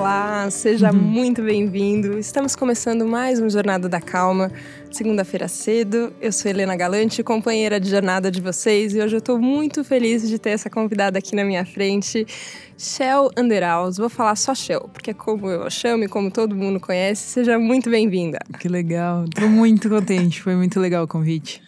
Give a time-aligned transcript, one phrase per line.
[0.00, 0.96] Olá, seja uhum.
[0.96, 2.18] muito bem-vindo.
[2.18, 4.50] Estamos começando mais um Jornada da Calma,
[4.90, 6.10] segunda-feira cedo.
[6.22, 10.26] Eu sou Helena Galante, companheira de jornada de vocês, e hoje eu estou muito feliz
[10.26, 12.26] de ter essa convidada aqui na minha frente,
[12.78, 14.00] Shell Underhouse.
[14.00, 17.32] Vou falar só Shell, porque é como eu chamo e como todo mundo conhece.
[17.32, 18.38] Seja muito bem-vinda.
[18.58, 21.62] Que legal, estou muito contente, foi muito legal o convite.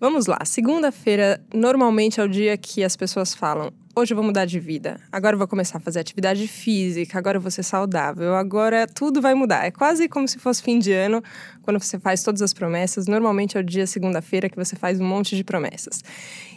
[0.00, 4.44] Vamos lá, segunda-feira normalmente é o dia que as pessoas falam: hoje eu vou mudar
[4.44, 8.34] de vida, agora eu vou começar a fazer atividade física, agora eu vou ser saudável,
[8.36, 9.64] agora tudo vai mudar.
[9.64, 11.22] É quase como se fosse fim de ano,
[11.62, 13.06] quando você faz todas as promessas.
[13.06, 16.04] Normalmente é o dia segunda-feira que você faz um monte de promessas.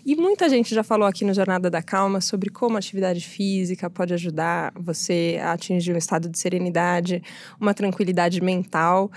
[0.05, 3.90] E muita gente já falou aqui no Jornada da Calma sobre como a atividade física
[3.90, 7.23] pode ajudar você a atingir um estado de serenidade,
[7.57, 9.09] uma tranquilidade mental.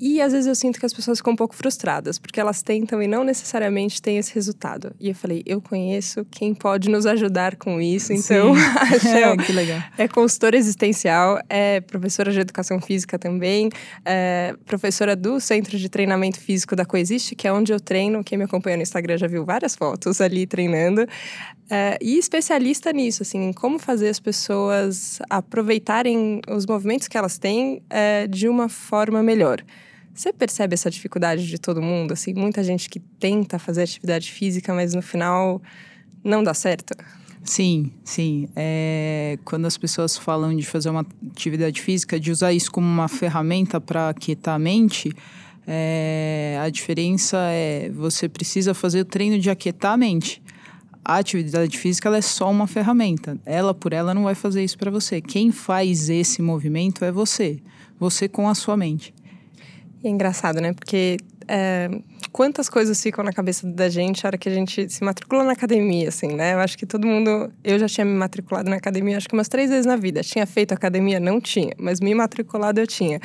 [0.00, 3.02] E às vezes eu sinto que as pessoas ficam um pouco frustradas, porque elas tentam
[3.02, 4.94] e não necessariamente têm esse resultado.
[5.00, 8.12] E eu falei, eu conheço quem pode nos ajudar com isso.
[8.12, 9.34] Então, a Shell
[9.98, 13.70] é, é consultora existencial, é professora de educação física também,
[14.04, 18.22] é professora do Centro de Treinamento Físico da Coexiste, que é onde eu treino.
[18.22, 21.06] Quem me acompanha no Instagram já viu várias fotos ali treinando.
[21.70, 27.36] É, e especialista nisso, assim, em como fazer as pessoas aproveitarem os movimentos que elas
[27.36, 29.62] têm é, de uma forma melhor.
[30.18, 32.10] Você percebe essa dificuldade de todo mundo?
[32.10, 35.62] Assim, muita gente que tenta fazer atividade física, mas no final
[36.24, 36.92] não dá certo?
[37.44, 38.48] Sim, sim.
[38.56, 43.06] É, quando as pessoas falam de fazer uma atividade física, de usar isso como uma
[43.06, 45.12] ferramenta para aquietar a mente,
[45.64, 50.42] é, a diferença é você precisa fazer o treino de aquietar a mente.
[51.04, 53.38] A atividade física é só uma ferramenta.
[53.46, 55.20] Ela por ela não vai fazer isso para você.
[55.20, 57.60] Quem faz esse movimento é você.
[58.00, 59.14] Você com a sua mente.
[60.02, 60.72] E é engraçado, né?
[60.72, 61.16] Porque
[61.48, 61.88] é,
[62.30, 65.52] quantas coisas ficam na cabeça da gente na hora que a gente se matricula na
[65.52, 66.54] academia, assim, né?
[66.54, 67.50] Eu acho que todo mundo.
[67.64, 70.22] Eu já tinha me matriculado na academia, acho que umas três vezes na vida.
[70.22, 71.18] Tinha feito academia?
[71.18, 73.18] Não tinha, mas me matriculado eu tinha.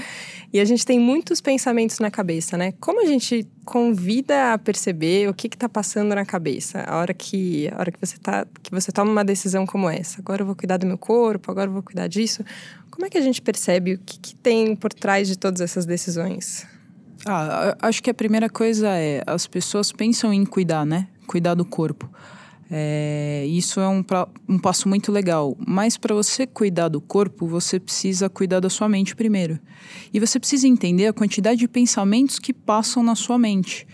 [0.51, 2.73] E a gente tem muitos pensamentos na cabeça, né?
[2.79, 7.69] Como a gente convida a perceber o que está passando na cabeça a hora que
[7.69, 10.53] a hora que você tá que você toma uma decisão como essa agora eu vou
[10.53, 12.43] cuidar do meu corpo agora eu vou cuidar disso
[12.91, 15.83] como é que a gente percebe o que, que tem por trás de todas essas
[15.83, 16.67] decisões?
[17.25, 21.07] Ah, acho que a primeira coisa é as pessoas pensam em cuidar, né?
[21.27, 22.09] Cuidar do corpo.
[22.75, 24.03] É, isso é um,
[24.49, 25.55] um passo muito legal.
[25.65, 29.59] Mas para você cuidar do corpo, você precisa cuidar da sua mente primeiro.
[30.11, 33.85] E você precisa entender a quantidade de pensamentos que passam na sua mente.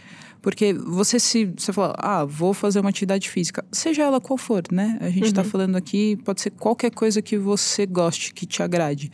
[0.42, 4.64] Porque você se você fala, ah, vou fazer uma atividade física, seja ela qual for,
[4.72, 4.98] né?
[5.02, 5.50] A gente está uhum.
[5.50, 9.12] falando aqui, pode ser qualquer coisa que você goste, que te agrade.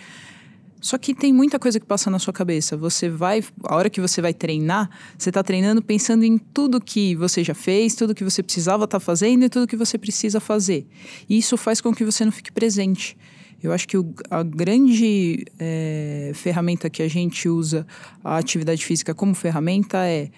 [0.85, 2.78] Só que tem muita coisa que passa na sua cabeça.
[2.78, 4.88] Você vai, a hora que você vai treinar,
[5.18, 9.00] você está treinando pensando em tudo que você já fez, tudo que você precisava estar
[9.00, 10.85] tá fazendo e tudo que você precisa fazer.
[11.28, 13.18] E isso faz com que você não fique presente.
[13.63, 17.88] Eu acho que o, a grande é, ferramenta que a gente usa
[18.24, 20.29] a atividade física como ferramenta é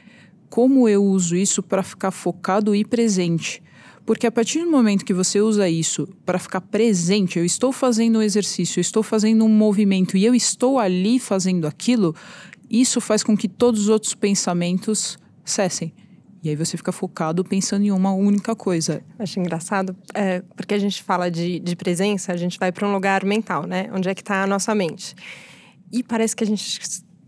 [0.50, 3.62] como eu uso isso para ficar focado e presente.
[4.08, 8.20] Porque a partir do momento que você usa isso para ficar presente, eu estou fazendo
[8.20, 12.16] um exercício, eu estou fazendo um movimento e eu estou ali fazendo aquilo,
[12.70, 15.94] isso faz com que todos os outros pensamentos cessem.
[16.42, 19.04] E aí você fica focado pensando em uma única coisa.
[19.20, 22.94] Acho engraçado, é, porque a gente fala de, de presença, a gente vai para um
[22.94, 23.90] lugar mental, né?
[23.94, 25.16] Onde é que está a nossa mente.
[25.92, 26.80] E parece que a gente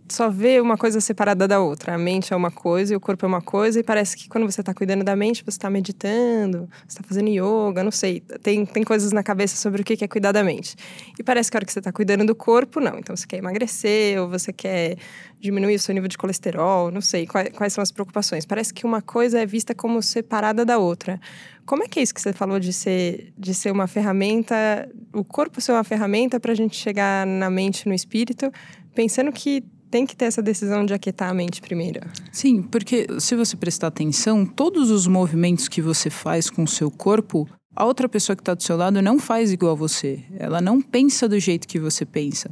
[0.09, 1.95] só vê uma coisa separada da outra.
[1.95, 4.49] A mente é uma coisa e o corpo é uma coisa, e parece que quando
[4.49, 8.21] você está cuidando da mente, você está meditando, você está fazendo yoga, não sei.
[8.41, 10.75] Tem, tem coisas na cabeça sobre o que é cuidar da mente.
[11.17, 12.97] E parece que a hora que você está cuidando do corpo, não.
[12.99, 14.97] Então você quer emagrecer, ou você quer
[15.39, 17.25] diminuir o seu nível de colesterol, não sei.
[17.25, 18.45] Quais, quais são as preocupações?
[18.45, 21.19] Parece que uma coisa é vista como separada da outra.
[21.65, 25.23] Como é que é isso que você falou de ser, de ser uma ferramenta, o
[25.23, 28.51] corpo ser uma ferramenta para a gente chegar na mente, no espírito,
[28.95, 32.01] pensando que tem que ter essa decisão de aquietar a mente primeiro.
[32.31, 36.91] Sim, porque se você prestar atenção, todos os movimentos que você faz com o seu
[36.91, 40.23] corpo, a outra pessoa que está do seu lado não faz igual a você.
[40.37, 42.51] Ela não pensa do jeito que você pensa.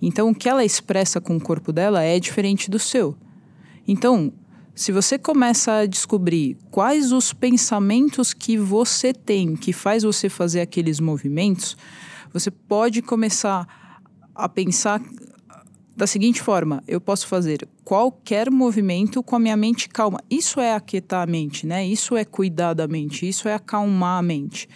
[0.00, 3.16] Então, o que ela expressa com o corpo dela é diferente do seu.
[3.86, 4.32] Então,
[4.74, 10.60] se você começa a descobrir quais os pensamentos que você tem que faz você fazer
[10.60, 11.76] aqueles movimentos,
[12.32, 13.66] você pode começar
[14.34, 15.02] a pensar
[15.98, 20.20] da seguinte forma: eu posso fazer qualquer movimento com a minha mente calma.
[20.30, 21.84] Isso é aquietar a mente, né?
[21.84, 24.68] Isso é cuidar da mente, isso é acalmar a mente.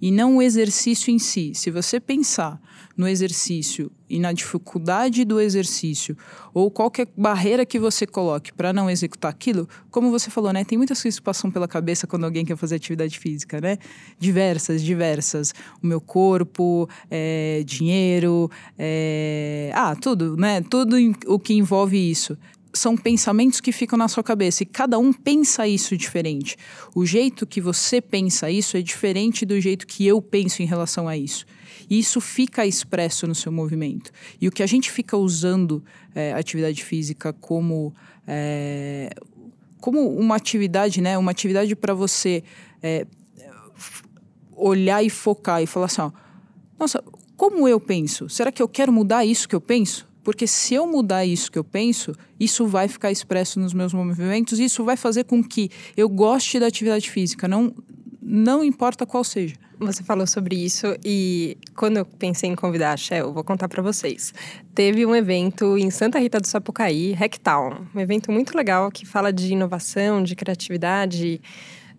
[0.00, 1.52] E não o exercício em si.
[1.54, 2.60] Se você pensar
[2.96, 6.16] no exercício e na dificuldade do exercício,
[6.52, 10.64] ou qualquer barreira que você coloque para não executar aquilo, como você falou, né?
[10.64, 13.78] Tem muitas coisas que passam pela cabeça quando alguém quer fazer atividade física, né?
[14.18, 15.54] Diversas, diversas.
[15.82, 20.60] O meu corpo, é, dinheiro, é, ah, tudo, né?
[20.60, 22.36] Tudo o que envolve isso
[22.72, 26.56] são pensamentos que ficam na sua cabeça e cada um pensa isso diferente.
[26.94, 31.08] O jeito que você pensa isso é diferente do jeito que eu penso em relação
[31.08, 31.44] a isso.
[31.88, 34.12] E isso fica expresso no seu movimento.
[34.40, 35.82] E o que a gente fica usando
[36.14, 37.92] é, atividade física como,
[38.26, 39.10] é,
[39.80, 41.18] como uma atividade, né?
[41.18, 42.44] Uma atividade para você
[42.80, 43.06] é,
[44.54, 46.12] olhar e focar e falar assim, ó,
[46.78, 47.02] nossa,
[47.36, 48.28] como eu penso?
[48.28, 50.09] Será que eu quero mudar isso que eu penso?
[50.22, 54.58] Porque se eu mudar isso que eu penso, isso vai ficar expresso nos meus movimentos
[54.58, 57.74] isso vai fazer com que eu goste da atividade física, não,
[58.20, 59.54] não importa qual seja.
[59.78, 63.82] Você falou sobre isso e quando eu pensei em convidar a Shell, vou contar para
[63.82, 64.34] vocês.
[64.74, 69.32] Teve um evento em Santa Rita do Sapucaí, Hacktown, um evento muito legal que fala
[69.32, 71.40] de inovação, de criatividade,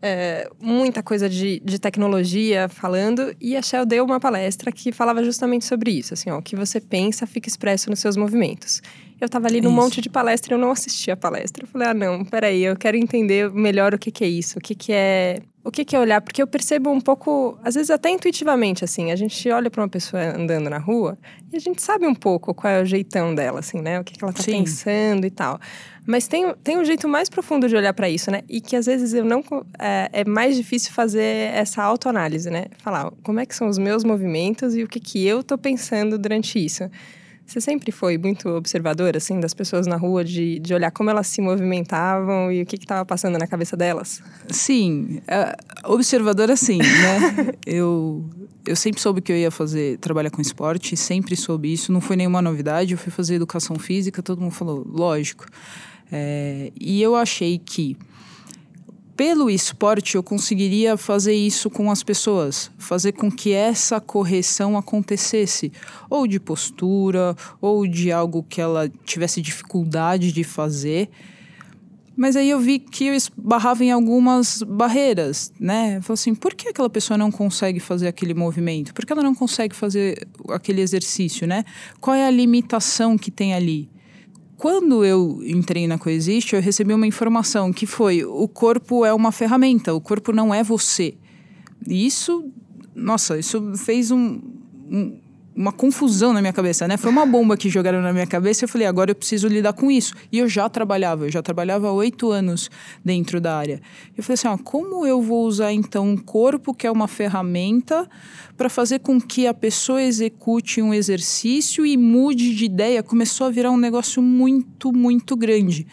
[0.01, 5.23] é, muita coisa de, de tecnologia falando, e a Shell deu uma palestra que falava
[5.23, 8.81] justamente sobre isso, assim, ó, o que você pensa fica expresso nos seus movimentos.
[9.19, 9.79] Eu estava ali num isso.
[9.79, 11.63] monte de palestra e eu não assisti a palestra.
[11.63, 14.61] Eu falei, ah, não, peraí, eu quero entender melhor o que, que é isso, o
[14.61, 16.21] que, que é o que, que é olhar?
[16.21, 19.89] Porque eu percebo um pouco, às vezes até intuitivamente, assim, a gente olha para uma
[19.89, 21.17] pessoa andando na rua
[21.51, 23.99] e a gente sabe um pouco qual é o jeitão dela, assim, né?
[23.99, 24.63] O que, que ela tá Sim.
[24.63, 25.59] pensando e tal.
[26.05, 28.41] Mas tem, tem um jeito mais profundo de olhar para isso, né?
[28.49, 29.43] E que às vezes eu não.
[29.77, 32.65] É, é mais difícil fazer essa autoanálise, né?
[32.79, 36.17] Falar como é que são os meus movimentos e o que, que eu tô pensando
[36.17, 36.89] durante isso.
[37.45, 41.27] Você sempre foi muito observador, assim, das pessoas na rua, de, de olhar como elas
[41.27, 44.21] se movimentavam e o que estava passando na cabeça delas?
[44.49, 47.53] Sim, é, observadora sim, né?
[47.65, 48.23] eu,
[48.65, 52.15] eu sempre soube que eu ia fazer, trabalhar com esporte, sempre soube isso, não foi
[52.15, 52.93] nenhuma novidade.
[52.93, 55.45] Eu fui fazer educação física, todo mundo falou, lógico.
[56.11, 57.97] É, e eu achei que
[59.15, 65.71] pelo esporte eu conseguiria fazer isso com as pessoas, fazer com que essa correção acontecesse,
[66.09, 71.09] ou de postura, ou de algo que ela tivesse dificuldade de fazer.
[72.15, 75.99] Mas aí eu vi que eu esbarrava em algumas barreiras, né?
[76.01, 78.93] Falei assim, por que aquela pessoa não consegue fazer aquele movimento?
[78.93, 81.63] Por que ela não consegue fazer aquele exercício, né?
[81.99, 83.89] Qual é a limitação que tem ali?
[84.61, 89.31] Quando eu entrei na Coexiste, eu recebi uma informação que foi: o corpo é uma
[89.31, 91.15] ferramenta, o corpo não é você.
[91.87, 92.45] E isso,
[92.93, 94.39] nossa, isso fez um,
[94.87, 95.19] um
[95.55, 96.95] uma confusão na minha cabeça, né?
[96.97, 99.91] Foi uma bomba que jogaram na minha cabeça eu falei, agora eu preciso lidar com
[99.91, 100.13] isso.
[100.31, 102.69] E eu já trabalhava, eu já trabalhava oito anos
[103.03, 103.81] dentro da área.
[104.17, 108.09] Eu falei assim, ó, como eu vou usar então um corpo que é uma ferramenta
[108.55, 113.03] para fazer com que a pessoa execute um exercício e mude de ideia?
[113.03, 115.85] Começou a virar um negócio muito, muito grande.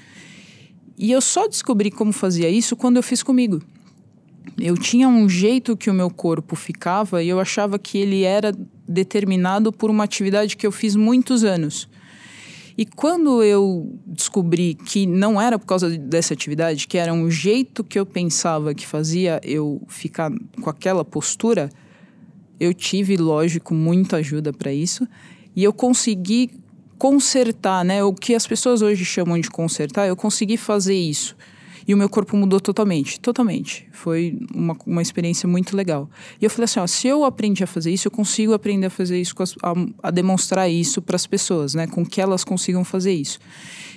[0.96, 3.60] E eu só descobri como fazia isso quando eu fiz comigo
[4.56, 8.52] eu tinha um jeito que o meu corpo ficava e eu achava que ele era
[8.86, 11.88] determinado por uma atividade que eu fiz muitos anos.
[12.76, 17.82] E quando eu descobri que não era por causa dessa atividade, que era um jeito
[17.82, 20.30] que eu pensava que fazia eu ficar
[20.62, 21.68] com aquela postura,
[22.60, 25.08] eu tive, lógico, muita ajuda para isso.
[25.56, 26.50] E eu consegui
[26.96, 28.02] consertar, né?
[28.04, 31.36] O que as pessoas hoje chamam de consertar, eu consegui fazer isso.
[31.88, 33.88] E o meu corpo mudou totalmente, totalmente.
[33.92, 36.10] Foi uma, uma experiência muito legal.
[36.38, 38.90] E eu falei assim, ó, se eu aprendi a fazer isso, eu consigo aprender a
[38.90, 39.72] fazer isso, a,
[40.02, 41.86] a demonstrar isso para as pessoas, né?
[41.86, 43.38] Com que elas consigam fazer isso.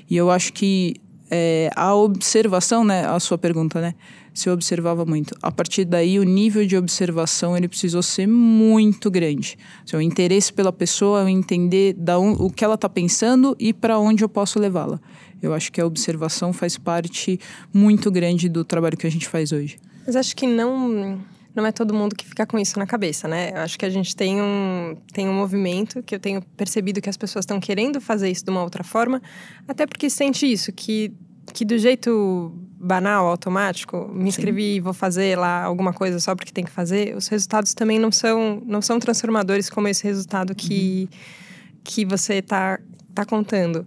[0.09, 0.95] E eu acho que
[1.31, 3.07] é, a observação, né?
[3.07, 3.95] A sua pergunta, né?
[4.33, 5.33] Se eu observava muito.
[5.41, 9.57] A partir daí, o nível de observação ele precisou ser muito grande.
[9.93, 13.97] O interesse pela pessoa, o entender da um, o que ela está pensando e para
[13.97, 14.99] onde eu posso levá-la.
[15.41, 17.39] Eu acho que a observação faz parte
[17.73, 19.77] muito grande do trabalho que a gente faz hoje.
[20.05, 21.19] Mas acho que não
[21.53, 23.51] não é todo mundo que fica com isso na cabeça, né?
[23.51, 27.09] Eu acho que a gente tem um, tem um movimento que eu tenho percebido que
[27.09, 29.21] as pessoas estão querendo fazer isso de uma outra forma,
[29.67, 31.13] até porque sente isso, que,
[31.53, 36.51] que do jeito banal, automático, me inscrevi e vou fazer lá alguma coisa só porque
[36.51, 41.07] tem que fazer, os resultados também não são, não são transformadores como esse resultado que,
[41.11, 41.79] uhum.
[41.83, 42.79] que você está
[43.13, 43.85] tá contando.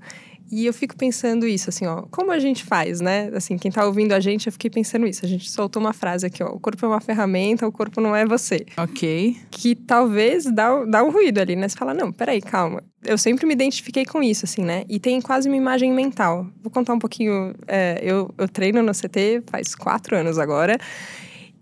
[0.50, 3.30] E eu fico pensando isso, assim, ó, como a gente faz, né?
[3.34, 5.24] Assim, quem tá ouvindo a gente, eu fiquei pensando isso.
[5.24, 8.14] A gente soltou uma frase aqui, ó, o corpo é uma ferramenta, o corpo não
[8.14, 8.64] é você.
[8.76, 9.36] Ok.
[9.50, 11.68] Que talvez dá, dá um ruído ali, né?
[11.68, 12.82] Você fala, não, peraí, calma.
[13.04, 14.84] Eu sempre me identifiquei com isso, assim, né?
[14.88, 16.46] E tem quase uma imagem mental.
[16.62, 17.54] Vou contar um pouquinho.
[17.66, 20.78] É, eu, eu treino no CT faz quatro anos agora.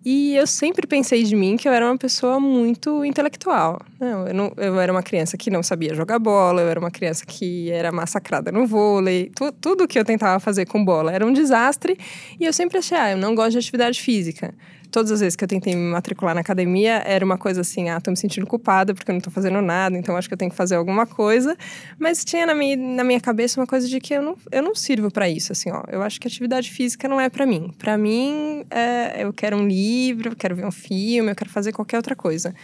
[0.04, 3.80] E eu sempre pensei de mim que eu era uma pessoa muito intelectual.
[4.00, 6.90] Não, eu, não, eu era uma criança que não sabia jogar bola, eu era uma
[6.90, 9.30] criança que era massacrada no vôlei.
[9.34, 11.96] Tu, tudo que eu tentava fazer com bola era um desastre.
[12.40, 14.52] E eu sempre achei, ah, eu não gosto de atividade física
[14.92, 18.00] todas as vezes que eu tentei me matricular na academia, era uma coisa assim, ah,
[18.00, 20.50] tô me sentindo culpada porque eu não tô fazendo nada, então acho que eu tenho
[20.50, 21.56] que fazer alguma coisa.
[21.98, 24.74] Mas tinha na minha, na minha cabeça uma coisa de que eu não, eu não
[24.74, 25.82] sirvo para isso, assim, ó.
[25.88, 27.72] Eu acho que atividade física não é para mim.
[27.78, 31.72] Para mim, é, eu quero um livro, eu quero ver um filme, eu quero fazer
[31.72, 32.54] qualquer outra coisa.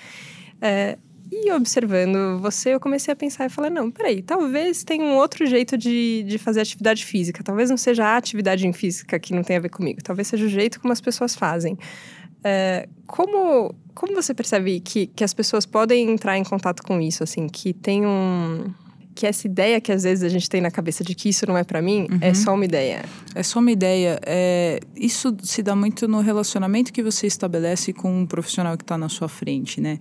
[0.60, 0.98] É,
[1.30, 5.46] e observando você, eu comecei a pensar e falei: não, peraí, talvez tenha um outro
[5.46, 7.42] jeito de, de fazer atividade física.
[7.42, 10.48] Talvez não seja a atividade física que não tem a ver comigo, talvez seja o
[10.48, 11.76] jeito como as pessoas fazem.
[12.44, 17.22] É, como, como você percebe que, que as pessoas podem entrar em contato com isso,
[17.22, 18.72] assim, que tem um
[19.18, 21.58] que essa ideia que às vezes a gente tem na cabeça de que isso não
[21.58, 22.18] é para mim é uhum.
[22.20, 23.04] é só uma ideia.
[23.34, 24.20] É só uma ideia.
[24.24, 28.96] É, isso se dá muito no relacionamento que você estabelece com um profissional que está
[28.96, 29.98] na sua frente, né?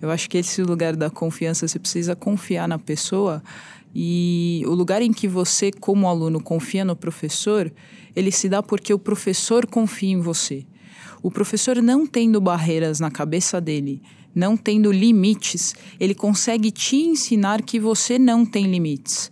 [0.00, 3.42] Eu acho que esse lugar da confiança, você precisa confiar na pessoa
[3.92, 7.72] e o lugar em que você, como aluno, confia no professor,
[8.14, 10.64] ele se dá porque o professor confia em você.
[11.22, 14.02] O professor não tendo barreiras na cabeça dele,
[14.34, 19.30] não tendo limites, ele consegue te ensinar que você não tem limites.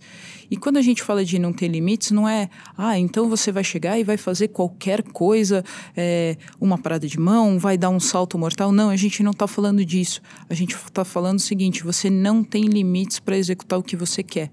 [0.51, 3.63] E quando a gente fala de não ter limites, não é, ah, então você vai
[3.63, 5.63] chegar e vai fazer qualquer coisa,
[5.95, 8.71] é, uma parada de mão, vai dar um salto mortal.
[8.71, 10.21] Não, a gente não está falando disso.
[10.49, 14.23] A gente está falando o seguinte: você não tem limites para executar o que você
[14.23, 14.49] quer.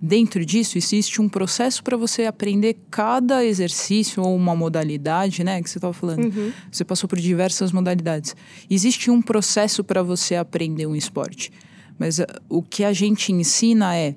[0.00, 5.60] Dentro disso, existe um processo para você aprender cada exercício ou uma modalidade, né?
[5.60, 6.24] Que você estava falando.
[6.24, 6.52] Uhum.
[6.70, 8.36] Você passou por diversas modalidades.
[8.70, 11.50] Existe um processo para você aprender um esporte.
[11.98, 14.14] Mas uh, o que a gente ensina é: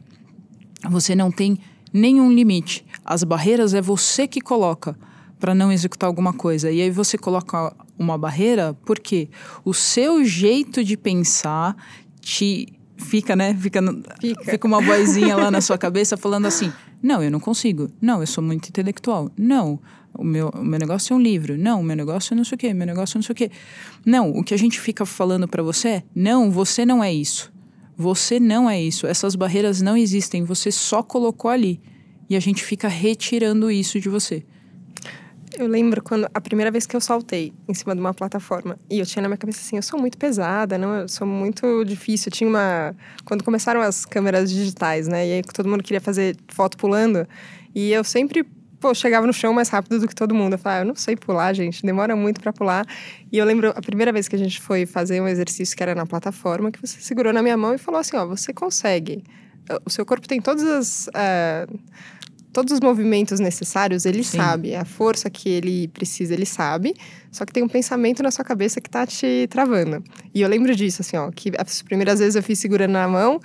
[0.88, 1.58] você não tem
[1.92, 2.86] nenhum limite.
[3.04, 4.96] As barreiras é você que coloca
[5.40, 6.72] para não executar alguma coisa.
[6.72, 9.30] E aí você coloca uma barreira porque
[9.66, 11.76] o seu jeito de pensar
[12.22, 12.72] te
[13.06, 13.56] fica, né?
[13.56, 13.82] Fica,
[14.20, 14.44] fica.
[14.52, 17.90] fica uma vozinha lá na sua cabeça falando assim: não, eu não consigo.
[18.02, 19.32] Não, eu sou muito intelectual.
[19.38, 19.80] Não,
[20.14, 21.58] o meu, o meu negócio é um livro.
[21.58, 23.36] Não, o meu negócio é não sei o quê, meu negócio é não sei o
[23.36, 23.52] quê.
[24.06, 27.52] Não, o que a gente fica falando para você é: não, você não é isso.
[27.98, 29.06] Você não é isso.
[29.06, 30.44] Essas barreiras não existem.
[30.44, 31.82] Você só colocou ali.
[32.30, 34.44] E a gente fica retirando isso de você.
[35.58, 39.00] Eu lembro quando a primeira vez que eu saltei em cima de uma plataforma e
[39.00, 42.30] eu tinha na minha cabeça assim, eu sou muito pesada, não, eu sou muito difícil.
[42.30, 45.28] Eu tinha uma quando começaram as câmeras digitais, né?
[45.28, 47.28] E aí todo mundo queria fazer foto pulando
[47.76, 48.46] e eu sempre
[48.80, 50.54] pô, chegava no chão mais rápido do que todo mundo.
[50.54, 52.86] Eu falava, eu não sei pular, gente, demora muito para pular.
[53.32, 55.94] E eu lembro a primeira vez que a gente foi fazer um exercício que era
[55.94, 59.24] na plataforma, que você segurou na minha mão e falou assim, ó, você consegue.
[59.86, 61.80] O seu corpo tem todas as uh,
[62.52, 64.38] todos os movimentos necessários, ele Sim.
[64.38, 64.76] sabe.
[64.76, 66.94] A força que ele precisa, ele sabe.
[67.32, 70.04] Só que tem um pensamento na sua cabeça que tá te travando.
[70.34, 73.40] E eu lembro disso, assim, ó, que as primeiras vezes eu fiz segurando na mão.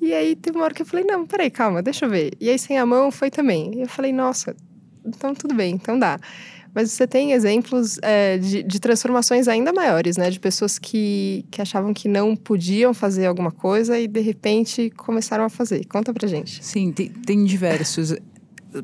[0.00, 2.32] E aí teve uma hora que eu falei, não, peraí, calma, deixa eu ver.
[2.40, 3.74] E aí sem a mão foi também.
[3.74, 4.54] E eu falei, nossa,
[5.04, 6.18] então tudo bem, então dá.
[6.74, 10.30] Mas você tem exemplos é, de, de, transformações ainda maiores, né?
[10.30, 15.44] De pessoas que, que achavam que não podiam fazer alguma coisa e de repente começaram
[15.44, 15.84] a fazer.
[15.86, 16.64] Conta pra gente.
[16.64, 18.14] Sim, tem, tem diversos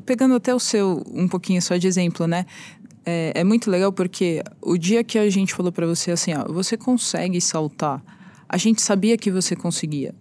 [0.05, 2.45] pegando até o seu um pouquinho só de exemplo, né?
[3.05, 6.51] É, é muito legal porque o dia que a gente falou para você assim, ó,
[6.51, 8.03] você consegue saltar,
[8.49, 10.13] a gente sabia que você conseguia.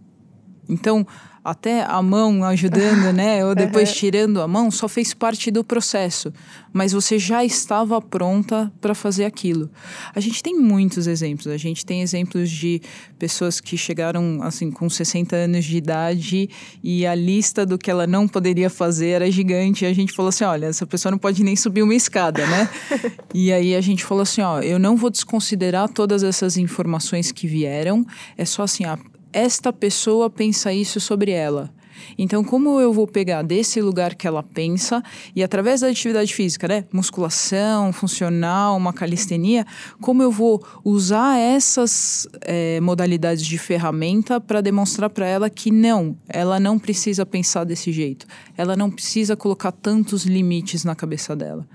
[0.68, 1.06] Então,
[1.46, 3.44] até a mão ajudando, né?
[3.44, 6.32] Ou depois tirando a mão, só fez parte do processo.
[6.72, 9.70] Mas você já estava pronta para fazer aquilo.
[10.14, 11.46] A gente tem muitos exemplos.
[11.46, 12.82] A gente tem exemplos de
[13.18, 16.50] pessoas que chegaram, assim, com 60 anos de idade
[16.82, 19.84] e a lista do que ela não poderia fazer era gigante.
[19.84, 22.68] E a gente falou assim: olha, essa pessoa não pode nem subir uma escada, né?
[23.32, 27.46] e aí a gente falou assim: ó, eu não vou desconsiderar todas essas informações que
[27.46, 28.04] vieram.
[28.36, 28.98] É só assim, a,
[29.36, 31.70] esta pessoa pensa isso sobre ela.
[32.18, 35.02] Então, como eu vou pegar desse lugar que ela pensa
[35.34, 39.66] e através da atividade física, né, musculação, funcional, uma calistenia,
[40.00, 46.16] como eu vou usar essas é, modalidades de ferramenta para demonstrar para ela que não,
[46.28, 48.26] ela não precisa pensar desse jeito,
[48.56, 51.66] ela não precisa colocar tantos limites na cabeça dela.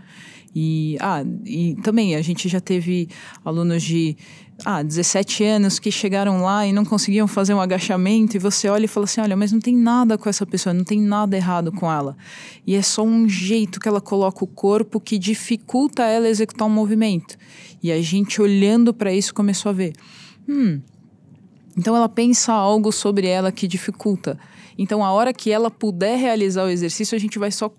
[0.53, 3.07] E, ah, e também a gente já teve
[3.43, 4.17] alunos de
[4.65, 8.85] ah, 17 anos que chegaram lá e não conseguiam fazer um agachamento, e você olha
[8.85, 11.72] e fala assim: olha, mas não tem nada com essa pessoa, não tem nada errado
[11.72, 12.15] com ela.
[12.65, 16.72] E é só um jeito que ela coloca o corpo que dificulta ela executar um
[16.72, 17.38] movimento.
[17.82, 19.94] E a gente olhando para isso começou a ver:
[20.48, 20.82] hum,
[21.77, 24.38] então ela pensa algo sobre ela que dificulta.
[24.77, 27.72] Então, a hora que ela puder realizar o exercício, a gente vai só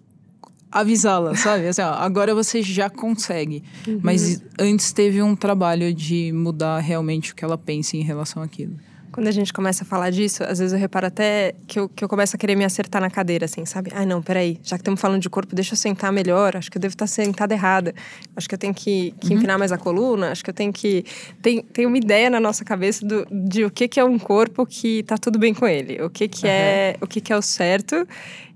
[0.70, 1.68] avisá-la, sabe?
[1.68, 3.62] Assim, ó, agora você já consegue.
[3.86, 4.00] Uhum.
[4.02, 8.76] Mas antes teve um trabalho de mudar realmente o que ela pensa em relação àquilo.
[9.12, 12.02] Quando a gente começa a falar disso, às vezes eu reparo até que eu, que
[12.02, 13.90] eu começo a querer me acertar na cadeira, assim, sabe?
[13.94, 16.56] Ai, não, peraí, já que estamos falando de corpo, deixa eu sentar melhor.
[16.56, 17.94] Acho que eu devo estar sentada errada.
[18.34, 19.36] Acho que eu tenho que, que uhum.
[19.36, 20.32] empinar mais a coluna.
[20.32, 21.04] Acho que eu tenho que.
[21.42, 24.64] Tem, tem uma ideia na nossa cabeça do, de o que, que é um corpo
[24.64, 26.02] que tá tudo bem com ele.
[26.02, 26.52] O que, que, uhum.
[26.52, 28.08] é, o que, que é o certo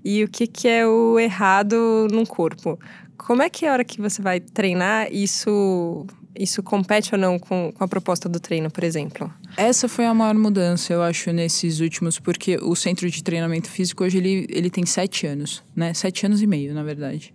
[0.03, 2.79] e o que, que é o errado num corpo.
[3.15, 6.07] Como é que é a hora que você vai treinar, isso
[6.39, 9.31] isso compete ou não com, com a proposta do treino, por exemplo?
[9.55, 14.03] Essa foi a maior mudança, eu acho, nesses últimos, porque o centro de treinamento físico
[14.03, 15.93] hoje ele, ele tem sete anos, né?
[15.93, 17.33] Sete anos e meio, na verdade.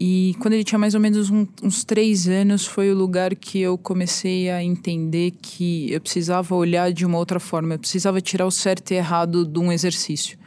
[0.00, 3.60] E quando ele tinha mais ou menos um, uns três anos, foi o lugar que
[3.60, 8.46] eu comecei a entender que eu precisava olhar de uma outra forma, eu precisava tirar
[8.46, 10.38] o certo e errado de um exercício.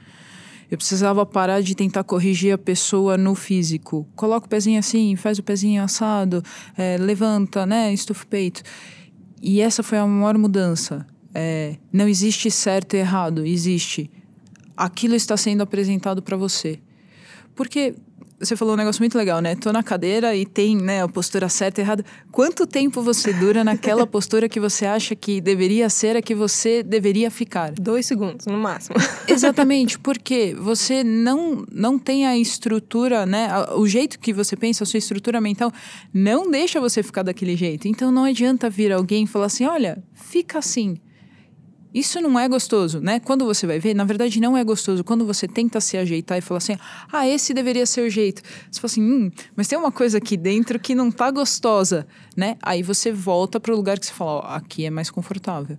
[0.72, 4.08] Eu precisava parar de tentar corrigir a pessoa no físico.
[4.16, 6.42] Coloca o pezinho assim, faz o pezinho assado,
[6.78, 7.94] é, levanta, né?
[7.94, 8.64] Estufa o peito.
[9.42, 11.06] E essa foi a maior mudança.
[11.36, 14.10] É, não existe certo e errado, existe.
[14.78, 16.80] Aquilo está sendo apresentado para você.
[17.54, 17.94] Porque
[18.42, 19.56] você falou um negócio muito legal, né?
[19.56, 22.04] Tô na cadeira e tem né, a postura certa e errada.
[22.32, 26.82] Quanto tempo você dura naquela postura que você acha que deveria ser a que você
[26.82, 27.72] deveria ficar?
[27.72, 28.96] Dois segundos, no máximo.
[29.30, 33.50] Exatamente, porque você não, não tem a estrutura, né?
[33.76, 35.72] O jeito que você pensa, a sua estrutura mental,
[36.14, 37.88] não deixa você ficar daquele jeito.
[37.88, 40.98] Então não adianta vir alguém e falar assim: olha, fica assim.
[41.94, 43.20] Isso não é gostoso, né?
[43.20, 45.04] Quando você vai ver, na verdade não é gostoso.
[45.04, 46.78] Quando você tenta se ajeitar e falar assim,
[47.12, 48.42] ah, esse deveria ser o jeito.
[48.72, 52.58] Você fala assim, hum, mas tem uma coisa aqui dentro que não tá gostosa, né?
[52.62, 55.78] Aí você volta para o lugar que você fala, ó, aqui é mais confortável.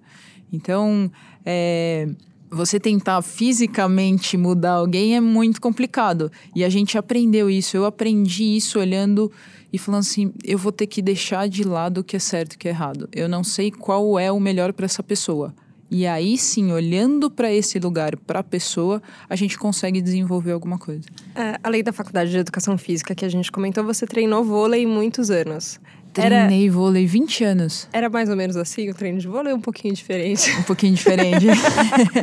[0.53, 1.11] Então,
[1.47, 2.09] é,
[2.51, 6.31] você tentar fisicamente mudar alguém é muito complicado.
[6.55, 7.75] E a gente aprendeu isso.
[7.75, 9.33] Eu aprendi isso olhando
[9.73, 12.57] e falando assim: eu vou ter que deixar de lado o que é certo e
[12.57, 13.09] o que é errado.
[13.13, 15.55] Eu não sei qual é o melhor para essa pessoa.
[15.95, 20.79] E aí sim, olhando para esse lugar, para a pessoa, a gente consegue desenvolver alguma
[20.79, 21.03] coisa.
[21.35, 25.31] É, além da faculdade de educação física que a gente comentou, você treinou vôlei muitos
[25.31, 25.79] anos.
[26.15, 27.89] Treinei era, vôlei 20 anos.
[27.93, 30.51] Era mais ou menos assim o treino de vôlei um pouquinho diferente?
[30.53, 31.45] Um pouquinho diferente.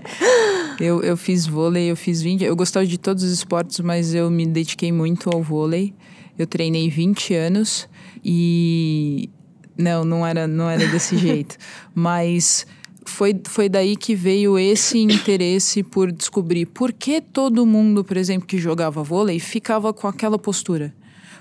[0.82, 2.43] eu, eu fiz vôlei, eu fiz 20.
[2.43, 5.93] Eu gostava de todos os esportes, mas eu me dediquei muito ao vôlei.
[6.39, 7.88] Eu treinei 20 anos
[8.25, 9.29] e.
[9.77, 11.55] Não, não era, não era desse jeito.
[11.93, 12.65] Mas
[13.10, 18.48] foi, foi daí que veio esse interesse por descobrir por que todo mundo, por exemplo,
[18.48, 20.93] que jogava vôlei ficava com aquela postura.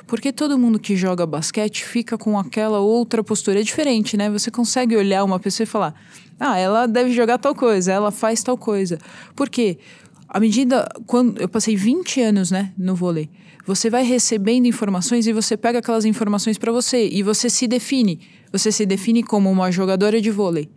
[0.07, 3.61] Por que todo mundo que joga basquete fica com aquela outra postura?
[3.61, 4.31] É diferente, né?
[4.31, 5.95] Você consegue olhar uma pessoa e falar:
[6.41, 8.99] ah, ela deve jogar tal coisa, ela faz tal coisa.
[9.37, 9.79] Por quê?
[10.27, 10.89] À medida.
[11.07, 13.29] quando Eu passei 20 anos né, no vôlei.
[13.67, 18.19] Você vai recebendo informações e você pega aquelas informações para você e você se define.
[18.51, 20.71] Você se define como uma jogadora de vôlei.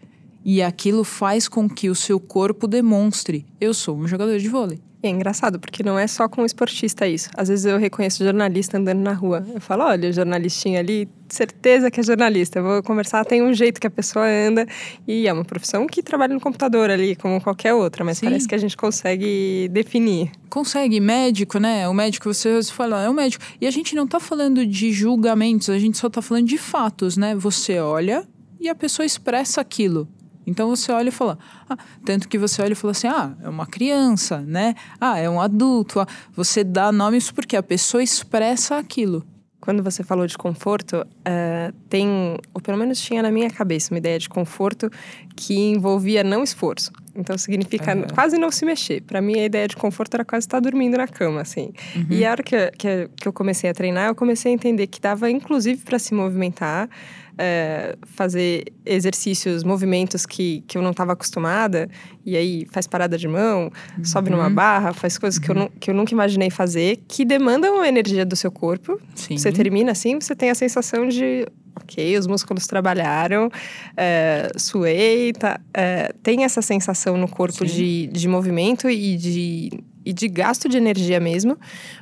[0.43, 4.79] E aquilo faz com que o seu corpo demonstre: eu sou um jogador de vôlei.
[5.03, 7.27] E é engraçado, porque não é só com o esportista isso.
[7.35, 9.43] Às vezes eu reconheço jornalista andando na rua.
[9.51, 12.59] Eu falo, olha, o jornalistinho ali, certeza que é jornalista.
[12.59, 14.63] Eu vou conversar, tem um jeito que a pessoa anda.
[15.07, 18.05] E é uma profissão que trabalha no computador ali, como qualquer outra.
[18.05, 18.27] Mas Sim.
[18.27, 20.31] parece que a gente consegue definir.
[20.51, 20.99] Consegue.
[20.99, 21.87] Médico, né?
[21.89, 23.43] O médico, você fala, é o médico.
[23.59, 27.17] E a gente não está falando de julgamentos, a gente só está falando de fatos,
[27.17, 27.33] né?
[27.33, 28.27] Você olha
[28.59, 30.07] e a pessoa expressa aquilo.
[30.45, 31.37] Então você olha e fala,
[31.69, 34.75] ah, tanto que você olha e fala assim, ah, é uma criança, né?
[34.99, 35.99] Ah, é um adulto.
[35.99, 39.25] Ah, você dá nomes porque a pessoa expressa aquilo.
[39.59, 43.99] Quando você falou de conforto, uh, tem, ou pelo menos tinha na minha cabeça, uma
[43.99, 44.89] ideia de conforto
[45.35, 46.91] que envolvia não esforço.
[47.15, 48.03] Então significa uhum.
[48.13, 49.01] quase não se mexer.
[49.01, 51.71] Para mim, a ideia de conforto era quase estar dormindo na cama, assim.
[51.95, 52.07] Uhum.
[52.09, 54.99] E a hora que, que, que eu comecei a treinar, eu comecei a entender que
[54.99, 56.89] dava, inclusive, para se movimentar
[57.37, 61.89] é, fazer exercícios, movimentos que, que eu não estava acostumada,
[62.25, 64.05] e aí faz parada de mão, uhum.
[64.05, 64.53] sobe numa uhum.
[64.53, 65.69] barra, faz coisas que, eu uhum.
[65.79, 68.99] que eu nunca imaginei fazer, que demandam energia do seu corpo.
[69.15, 69.37] Sim.
[69.37, 73.49] Você termina assim, você tem a sensação de ok, os músculos trabalharam,
[73.95, 79.69] é, suei, tá, é, tem essa sensação no corpo de, de movimento e de
[80.03, 81.57] e de gasto de energia mesmo,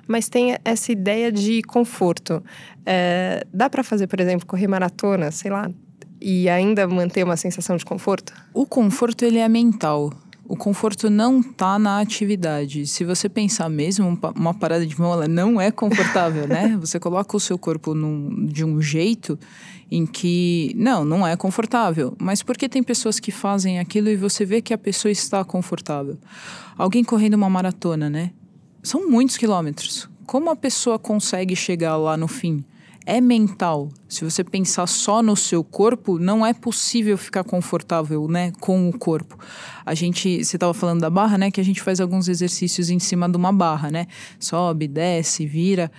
[0.08, 2.41] mas tem essa ideia de conforto.
[2.86, 5.69] É, dá para fazer, por exemplo, correr maratona, sei lá,
[6.21, 8.34] e ainda manter uma sensação de conforto?
[8.53, 10.12] O conforto ele é mental.
[10.49, 12.88] O conforto não tá na atividade.
[12.88, 16.75] Se você pensar mesmo, uma parada de mão ela não é confortável, né?
[16.81, 19.38] Você coloca o seu corpo num, de um jeito
[19.91, 22.15] em que não, não é confortável.
[22.19, 26.17] Mas porque tem pessoas que fazem aquilo e você vê que a pessoa está confortável.
[26.75, 28.31] Alguém correndo uma maratona, né?
[28.81, 30.09] São muitos quilômetros.
[30.25, 32.65] como a pessoa consegue chegar lá no fim?
[33.05, 33.89] É mental.
[34.07, 38.97] Se você pensar só no seu corpo, não é possível ficar confortável, né, com o
[38.97, 39.38] corpo.
[39.85, 42.99] A gente, você estava falando da barra, né, que a gente faz alguns exercícios em
[42.99, 44.07] cima de uma barra, né?
[44.39, 45.91] Sobe, desce, vira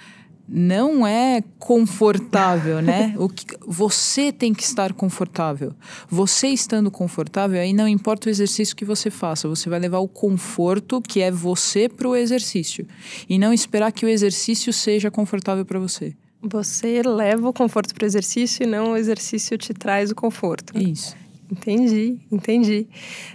[0.52, 3.14] não é confortável, né?
[3.16, 5.72] O que, você tem que estar confortável.
[6.08, 10.08] Você estando confortável, aí não importa o exercício que você faça, você vai levar o
[10.08, 12.84] conforto que é você para o exercício
[13.28, 16.16] e não esperar que o exercício seja confortável para você.
[16.42, 20.76] Você leva o conforto para o exercício e não o exercício te traz o conforto.
[20.76, 21.16] Isso.
[21.50, 22.86] Entendi, entendi.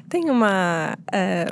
[0.09, 0.97] Tem uma.
[1.11, 1.45] É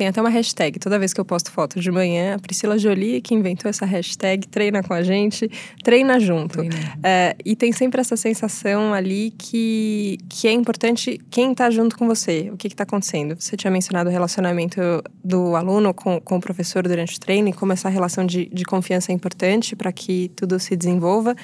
[0.00, 0.78] tem até uma hashtag.
[0.78, 4.48] Toda vez que eu posto foto de manhã, a Priscila Jolie que inventou essa hashtag,
[4.48, 5.46] treina com a gente,
[5.84, 6.60] treina junto.
[7.02, 12.06] É, e tem sempre essa sensação ali que, que é importante quem está junto com
[12.06, 13.38] você, o que está acontecendo.
[13.38, 14.80] Você tinha mencionado o relacionamento
[15.22, 18.64] do aluno com, com o professor durante o treino e como essa relação de, de
[18.64, 21.36] confiança é importante para que tudo se desenvolva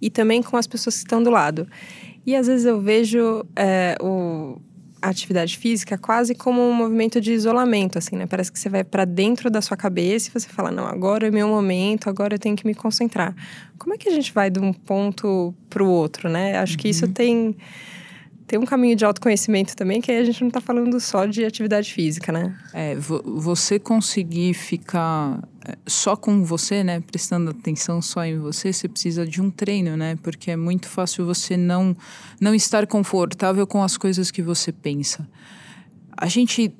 [0.00, 1.66] e também com as pessoas que estão do lado.
[2.24, 4.60] E às vezes eu vejo é, o
[5.06, 8.26] a atividade física quase como um movimento de isolamento, assim, né?
[8.26, 11.30] Parece que você vai para dentro da sua cabeça e você fala, não, agora é
[11.30, 13.34] meu momento, agora eu tenho que me concentrar.
[13.78, 16.58] Como é que a gente vai de um ponto para o outro, né?
[16.58, 16.78] Acho uhum.
[16.78, 17.12] que isso uhum.
[17.12, 17.56] tem
[18.46, 21.44] tem um caminho de autoconhecimento também, que aí a gente não está falando só de
[21.44, 22.56] atividade física, né?
[22.72, 25.40] É, você conseguir ficar
[25.86, 30.16] só com você, né, prestando atenção só em você, você precisa de um treino, né?
[30.22, 31.96] Porque é muito fácil você não
[32.40, 35.28] não estar confortável com as coisas que você pensa.
[36.16, 36.72] A gente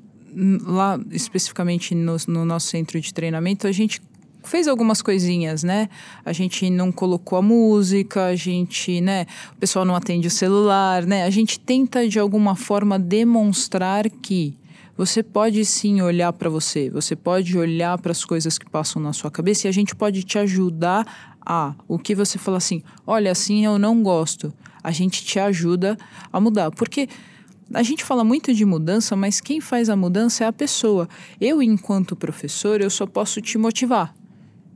[0.67, 4.03] lá especificamente no, no nosso centro de treinamento, a gente
[4.45, 5.89] fez algumas coisinhas, né?
[6.25, 9.27] A gente não colocou a música, a gente, né?
[9.53, 11.25] O pessoal não atende o celular, né?
[11.25, 14.55] A gente tenta de alguma forma demonstrar que
[14.97, 19.13] você pode sim olhar para você, você pode olhar para as coisas que passam na
[19.13, 23.31] sua cabeça e a gente pode te ajudar a o que você fala assim, olha,
[23.31, 24.53] assim eu não gosto.
[24.83, 25.97] A gente te ajuda
[26.33, 27.09] a mudar, porque
[27.75, 31.09] a gente fala muito de mudança, mas quem faz a mudança é a pessoa.
[31.41, 34.15] Eu, enquanto professor, eu só posso te motivar.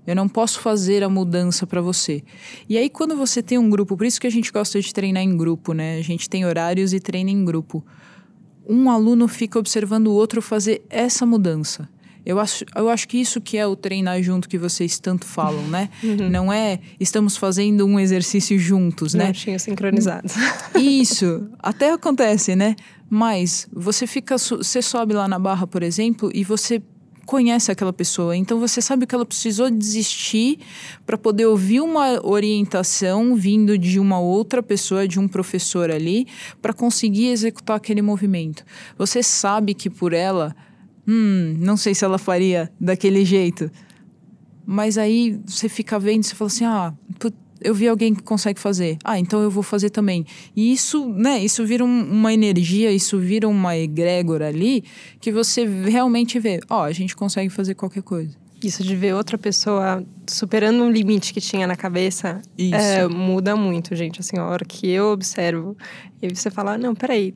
[0.06, 2.24] Eu não posso fazer a mudança para você.
[2.68, 5.22] E aí, quando você tem um grupo, por isso que a gente gosta de treinar
[5.22, 5.98] em grupo, né?
[5.98, 7.84] A gente tem horários e treina em grupo.
[8.70, 11.88] Um aluno fica observando o outro fazer essa mudança.
[12.24, 15.66] Eu acho, eu acho que isso que é o treinar junto que vocês tanto falam,
[15.66, 15.88] né?
[16.02, 16.30] Uhum.
[16.30, 19.32] Não é estamos fazendo um exercício juntos, né?
[19.32, 20.28] Tinha sincronizado.
[20.78, 22.76] Isso, até acontece, né?
[23.08, 26.80] Mas você fica, você sobe lá na barra, por exemplo, e você
[27.30, 30.58] conhece aquela pessoa, então você sabe que ela precisou desistir
[31.06, 36.26] para poder ouvir uma orientação vindo de uma outra pessoa, de um professor ali,
[36.60, 38.64] para conseguir executar aquele movimento.
[38.98, 40.56] Você sabe que por ela,
[41.06, 43.70] hum, não sei se ela faria daquele jeito.
[44.66, 46.92] Mas aí você fica vendo, você fala assim: ah,
[47.60, 48.98] eu vi alguém que consegue fazer.
[49.04, 50.26] Ah, então eu vou fazer também.
[50.54, 54.84] E isso, né, isso vira um, uma energia, isso vira uma egrégora ali
[55.20, 58.34] que você realmente vê, ó, oh, a gente consegue fazer qualquer coisa.
[58.62, 63.96] Isso de ver outra pessoa superando um limite que tinha na cabeça é, muda muito,
[63.96, 64.20] gente.
[64.20, 65.74] Assim, a hora que eu observo,
[66.20, 67.34] e você fala, não, peraí,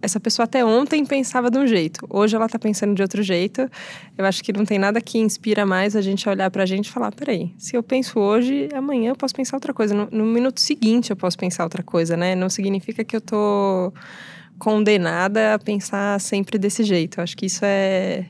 [0.00, 3.68] essa pessoa até ontem pensava de um jeito, hoje ela tá pensando de outro jeito.
[4.16, 6.86] Eu acho que não tem nada que inspira mais a gente a olhar pra gente
[6.86, 9.94] e falar: peraí, se eu penso hoje, amanhã eu posso pensar outra coisa.
[9.94, 12.34] No, no minuto seguinte eu posso pensar outra coisa, né?
[12.34, 13.92] Não significa que eu tô
[14.58, 17.18] condenada a pensar sempre desse jeito.
[17.18, 18.26] Eu acho que isso é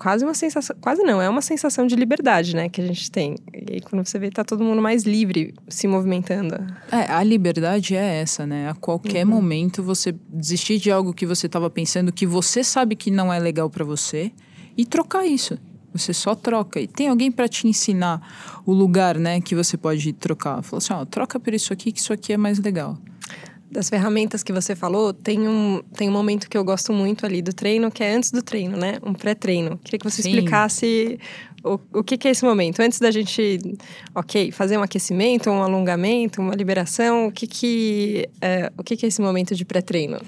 [0.00, 3.36] quase uma sensação, quase não, é uma sensação de liberdade, né, que a gente tem.
[3.52, 6.54] E aí, quando você vê, tá todo mundo mais livre se movimentando.
[6.90, 8.70] É, a liberdade é essa, né?
[8.70, 9.32] A qualquer uhum.
[9.32, 13.38] momento você desistir de algo que você estava pensando que você sabe que não é
[13.38, 14.32] legal para você
[14.74, 15.58] e trocar isso.
[15.92, 16.80] Você só troca.
[16.80, 20.62] E tem alguém para te ensinar o lugar, né, que você pode trocar.
[20.62, 22.96] Falou assim, ó, troca por isso aqui, que isso aqui é mais legal
[23.70, 27.40] das ferramentas que você falou, tem um, tem um momento que eu gosto muito ali
[27.40, 28.98] do treino, que é antes do treino, né?
[29.02, 29.78] Um pré-treino.
[29.84, 30.30] Queria que você Sim.
[30.30, 31.18] explicasse
[31.62, 32.80] o, o que, que, é esse momento.
[32.80, 33.60] Antes da gente,
[34.12, 39.06] ok, fazer um aquecimento, um alongamento, uma liberação, o que, que, é, o que, que
[39.06, 40.18] é esse momento de pré-treino?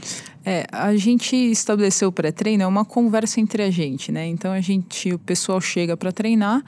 [0.44, 4.24] É, a gente estabeleceu o pré-treino, é uma conversa entre a gente, né?
[4.26, 6.62] Então, a gente, o pessoal chega para treinar,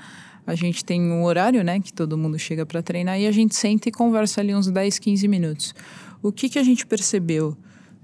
[0.45, 3.55] a gente tem um horário, né, que todo mundo chega para treinar e a gente
[3.55, 5.75] senta e conversa ali uns 10, 15 minutos
[6.25, 7.55] o que, que a gente percebeu?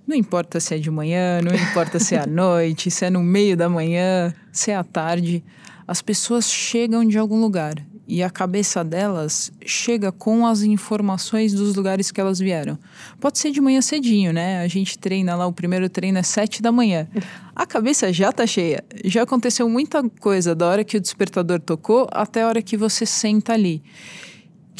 [0.07, 3.23] Não importa se é de manhã, não importa se é à noite, se é no
[3.23, 5.43] meio da manhã, se é à tarde,
[5.89, 7.77] as pessoas chegam de algum lugar.
[8.07, 12.77] e a cabeça delas chega com as informações dos lugares que elas vieram.
[13.21, 14.61] Pode ser de manhã cedinho, né?
[14.61, 17.09] A gente treina lá, o primeiro treino é sete da manhã.
[17.55, 18.85] A cabeça já tá cheia.
[19.05, 23.07] Já aconteceu muita coisa da hora que o despertador tocou até a hora que você
[23.07, 23.81] senta ali.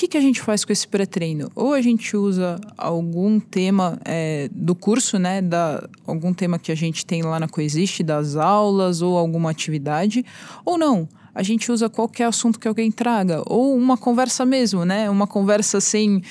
[0.01, 1.51] Que, que a gente faz com esse pré-treino?
[1.55, 5.43] Ou a gente usa algum tema é, do curso, né?
[5.43, 10.25] Da, algum tema que a gente tem lá na Coexiste, das aulas ou alguma atividade,
[10.65, 15.11] ou não a gente usa qualquer assunto que alguém traga, ou uma conversa mesmo, né?
[15.11, 16.23] Uma conversa sem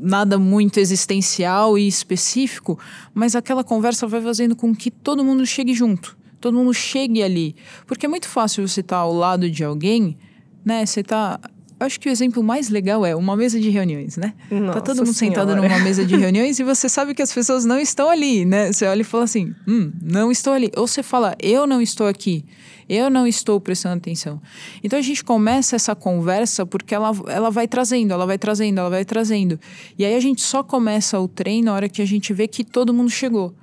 [0.00, 2.78] nada muito existencial e específico,
[3.12, 7.54] mas aquela conversa vai fazendo com que todo mundo chegue junto, todo mundo chegue ali,
[7.86, 10.16] porque é muito fácil você estar tá ao lado de alguém,
[10.64, 10.86] né?
[10.86, 11.38] Você tá
[11.82, 14.34] acho que o exemplo mais legal é uma mesa de reuniões, né?
[14.50, 15.40] Nossa tá todo mundo senhora.
[15.40, 18.72] sentado numa mesa de reuniões e você sabe que as pessoas não estão ali, né?
[18.72, 20.70] Você olha e fala assim, hum, não estou ali.
[20.76, 22.44] Ou você fala, eu não estou aqui.
[22.88, 24.40] Eu não estou prestando atenção.
[24.82, 28.90] Então a gente começa essa conversa porque ela, ela vai trazendo, ela vai trazendo, ela
[28.90, 29.58] vai trazendo.
[29.98, 32.64] E aí a gente só começa o treino na hora que a gente vê que
[32.64, 33.54] todo mundo chegou.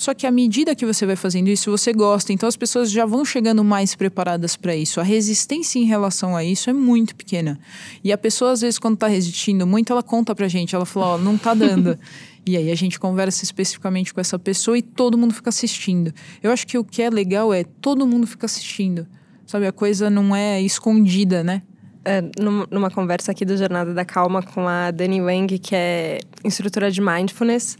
[0.00, 2.32] Só que à medida que você vai fazendo isso, você gosta.
[2.32, 4.98] Então as pessoas já vão chegando mais preparadas para isso.
[4.98, 7.60] A resistência em relação a isso é muito pequena.
[8.02, 10.74] E a pessoa, às vezes, quando está resistindo muito, ela conta pra gente.
[10.74, 11.98] Ela fala: Ó, oh, não tá dando.
[12.46, 16.14] e aí a gente conversa especificamente com essa pessoa e todo mundo fica assistindo.
[16.42, 19.06] Eu acho que o que é legal é todo mundo fica assistindo.
[19.44, 21.60] Sabe, a coisa não é escondida, né?
[22.06, 22.24] É,
[22.70, 27.02] numa conversa aqui do Jornada da Calma com a Dani Wang, que é instrutora de
[27.02, 27.76] mindfulness,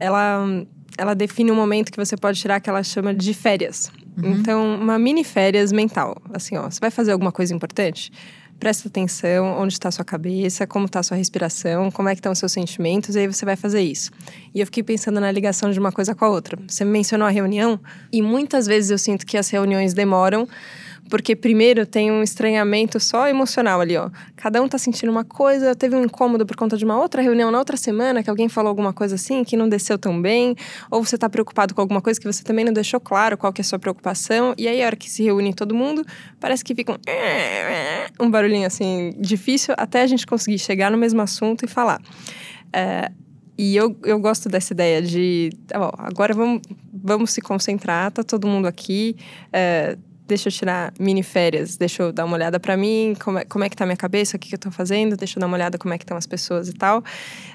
[0.00, 3.90] ela ela define um momento que você pode tirar que ela chama de férias.
[4.16, 4.32] Uhum.
[4.32, 6.20] Então, uma mini férias mental.
[6.32, 8.12] Assim, ó, você vai fazer alguma coisa importante?
[8.58, 12.32] Presta atenção onde está a sua cabeça, como está sua respiração, como é que estão
[12.32, 14.12] os seus sentimentos, e aí você vai fazer isso.
[14.54, 16.56] E eu fiquei pensando na ligação de uma coisa com a outra.
[16.68, 17.80] Você mencionou a reunião,
[18.12, 20.48] e muitas vezes eu sinto que as reuniões demoram
[21.08, 24.10] porque primeiro tem um estranhamento só emocional ali, ó.
[24.36, 27.50] Cada um tá sentindo uma coisa, teve um incômodo por conta de uma outra reunião
[27.50, 30.56] na outra semana, que alguém falou alguma coisa assim, que não desceu tão bem,
[30.90, 33.60] ou você tá preocupado com alguma coisa que você também não deixou claro qual que
[33.60, 36.04] é a sua preocupação, e aí a hora que se reúne todo mundo,
[36.40, 41.20] parece que fica um, um barulhinho assim difícil até a gente conseguir chegar no mesmo
[41.20, 42.00] assunto e falar.
[42.72, 43.10] É,
[43.56, 45.50] e eu, eu gosto dessa ideia de,
[45.98, 46.60] agora vamos,
[46.92, 49.16] vamos se concentrar, tá todo mundo aqui,
[49.52, 53.44] é, deixa eu tirar mini férias, deixa eu dar uma olhada para mim, como é,
[53.44, 55.40] como é que tá a minha cabeça, o que, que eu tô fazendo, deixa eu
[55.40, 57.02] dar uma olhada como é que estão as pessoas e tal.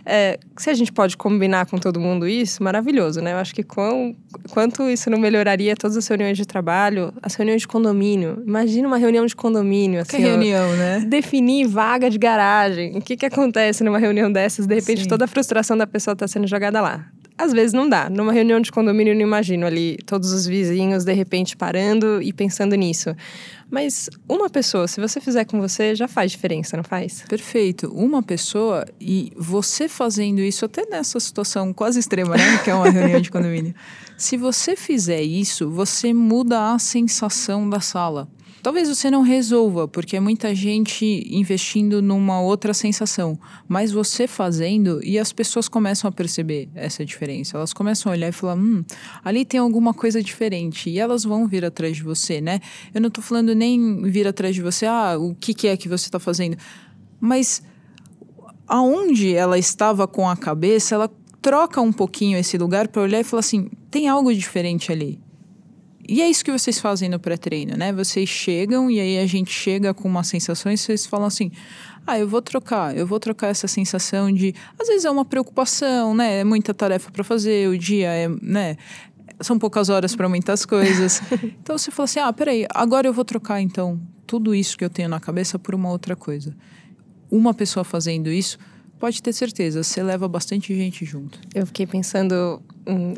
[0.05, 3.33] É, se a gente pode combinar com todo mundo isso, maravilhoso, né?
[3.33, 4.15] Eu acho que quão,
[4.51, 8.43] quanto isso não melhoraria todas as reuniões de trabalho, as reuniões de condomínio.
[8.45, 10.17] Imagina uma reunião de condomínio, assim.
[10.17, 10.99] Que reunião, ó, né?
[11.07, 12.97] Definir vaga de garagem.
[12.97, 14.67] O que que acontece numa reunião dessas?
[14.67, 15.07] De repente, Sim.
[15.09, 17.05] toda a frustração da pessoa tá sendo jogada lá
[17.39, 18.09] às vezes não dá.
[18.09, 22.33] Numa reunião de condomínio, eu não imagino ali todos os vizinhos de repente parando e
[22.33, 23.15] pensando nisso.
[23.71, 27.23] Mas uma pessoa, se você fizer com você, já faz diferença, não faz?
[27.29, 27.87] Perfeito.
[27.95, 32.57] Uma pessoa e você fazendo isso, até nessa situação quase extrema, né?
[32.61, 33.73] Que é uma reunião de condomínio.
[34.17, 38.27] Se você fizer isso, você muda a sensação da sala.
[38.61, 44.99] Talvez você não resolva, porque é muita gente investindo numa outra sensação, mas você fazendo
[45.03, 47.55] e as pessoas começam a perceber essa diferença.
[47.55, 48.83] Elas começam a olhar e falar: hum,
[49.23, 50.89] ali tem alguma coisa diferente.
[50.89, 52.59] E elas vão vir atrás de você, né?
[52.93, 55.87] Eu não estou falando nem vir atrás de você, ah, o que, que é que
[55.87, 56.57] você está fazendo.
[57.19, 57.61] Mas
[58.67, 61.09] aonde ela estava com a cabeça, ela
[61.41, 65.28] troca um pouquinho esse lugar para olhar e falar assim: tem algo diferente ali.
[66.09, 67.93] E é isso que vocês fazem no pré-treino, né?
[67.93, 71.51] Vocês chegam e aí a gente chega com uma sensação e vocês falam assim:
[72.07, 74.55] ah, eu vou trocar, eu vou trocar essa sensação de.
[74.79, 76.39] Às vezes é uma preocupação, né?
[76.39, 78.75] É muita tarefa para fazer, o dia é, né?
[79.39, 81.21] São poucas horas para muitas coisas.
[81.61, 84.89] então você fala assim: ah, peraí, agora eu vou trocar então tudo isso que eu
[84.89, 86.55] tenho na cabeça por uma outra coisa.
[87.29, 88.57] Uma pessoa fazendo isso
[88.99, 91.39] Pode ter certeza, você leva bastante gente junto.
[91.55, 92.61] Eu fiquei pensando,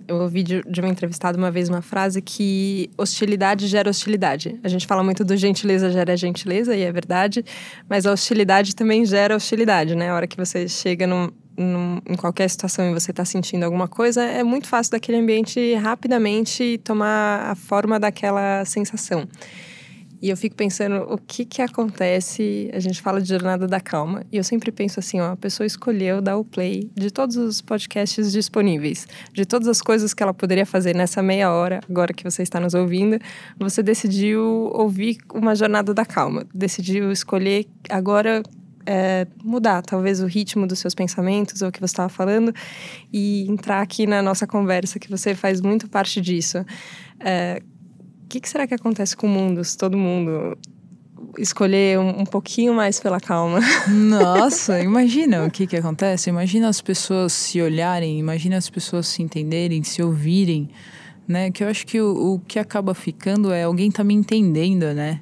[0.08, 4.60] eu ouvi de, de uma entrevistada uma vez uma frase que hostilidade gera hostilidade.
[4.64, 7.44] A gente fala muito do gentileza gera gentileza, e é verdade,
[7.90, 10.10] mas a hostilidade também gera hostilidade, né?
[10.10, 13.88] A hora que você chega num, num, em qualquer situação e você está sentindo alguma
[13.88, 19.28] coisa, é muito fácil daquele ambiente rapidamente tomar a forma daquela sensação.
[20.22, 22.70] E eu fico pensando o que que acontece.
[22.74, 24.24] A gente fala de jornada da calma.
[24.32, 27.62] E eu sempre penso assim: ó, a pessoa escolheu dar o play de todos os
[27.62, 32.24] podcasts disponíveis, de todas as coisas que ela poderia fazer nessa meia hora, agora que
[32.24, 33.18] você está nos ouvindo.
[33.58, 36.46] Você decidiu ouvir uma jornada da calma.
[36.54, 38.44] Decidiu escolher agora
[38.86, 42.54] é, mudar talvez o ritmo dos seus pensamentos ou o que você estava falando
[43.12, 46.64] e entrar aqui na nossa conversa, que você faz muito parte disso.
[47.20, 47.62] É,
[48.32, 50.58] que, que será que acontece com o mundo se todo mundo
[51.38, 53.60] escolher um, um pouquinho mais pela calma.
[53.88, 56.30] Nossa, imagina o que que acontece.
[56.30, 60.70] Imagina as pessoas se olharem, imagina as pessoas se entenderem, se ouvirem,
[61.28, 61.52] né?
[61.52, 65.22] Que eu acho que o, o que acaba ficando é alguém tá me entendendo, né?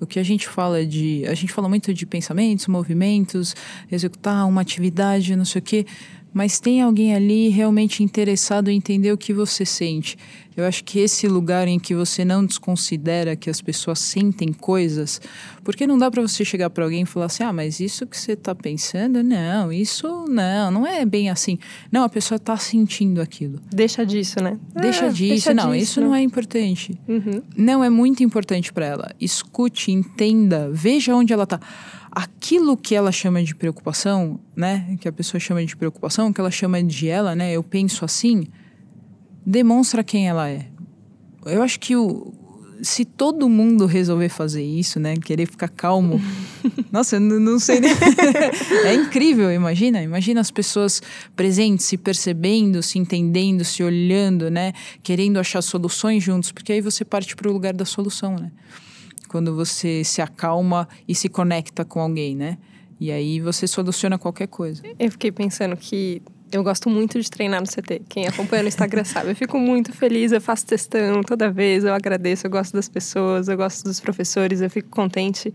[0.00, 1.24] O que a gente fala de.
[1.26, 3.54] A gente fala muito de pensamentos, movimentos,
[3.90, 5.86] executar uma atividade, não sei o quê
[6.34, 10.18] mas tem alguém ali realmente interessado em entender o que você sente.
[10.56, 15.20] Eu acho que esse lugar em que você não desconsidera que as pessoas sentem coisas,
[15.64, 18.16] porque não dá para você chegar para alguém e falar assim: "Ah, mas isso que
[18.16, 21.58] você está pensando, não, isso não, não é bem assim".
[21.90, 23.58] Não, a pessoa está sentindo aquilo.
[23.68, 24.56] Deixa disso, né?
[24.80, 26.06] Deixa Ah, disso, deixa não, disso, isso né?
[26.06, 26.96] não é importante.
[27.08, 27.42] Uhum.
[27.56, 29.10] Não é muito importante para ela.
[29.20, 31.58] Escute, entenda, veja onde ela tá.
[32.14, 34.96] Aquilo que ela chama de preocupação, né?
[35.00, 37.52] Que a pessoa chama de preocupação, que ela chama de ela, né?
[37.52, 38.46] Eu penso assim,
[39.44, 40.66] demonstra quem ela é.
[41.44, 42.32] Eu acho que o,
[42.82, 45.16] se todo mundo resolver fazer isso, né?
[45.16, 46.20] Querer ficar calmo.
[46.92, 47.90] Nossa, eu não, não sei nem.
[48.84, 50.02] é incrível, imagina.
[50.02, 51.02] Imagina as pessoas
[51.34, 54.72] presentes, se percebendo, se entendendo, se olhando, né?
[55.02, 58.50] Querendo achar soluções juntos, porque aí você parte para o lugar da solução, né?
[59.34, 62.56] Quando você se acalma e se conecta com alguém, né?
[63.00, 64.80] E aí você soluciona qualquer coisa.
[64.96, 68.02] Eu fiquei pensando que eu gosto muito de treinar no CT.
[68.08, 69.32] Quem acompanha no Instagram sabe.
[69.32, 73.48] Eu fico muito feliz, eu faço testão toda vez, eu agradeço, eu gosto das pessoas,
[73.48, 75.52] eu gosto dos professores, eu fico contente.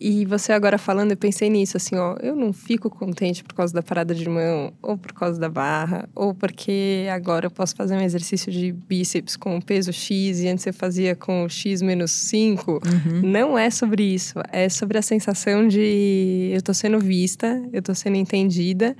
[0.00, 3.74] E você agora falando, eu pensei nisso, assim, ó, eu não fico contente por causa
[3.74, 7.96] da parada de mão, ou por causa da barra, ou porque agora eu posso fazer
[7.96, 12.80] um exercício de bíceps com peso X e antes eu fazia com X menos 5.
[13.22, 17.94] Não é sobre isso, é sobre a sensação de eu tô sendo vista, eu tô
[17.94, 18.96] sendo entendida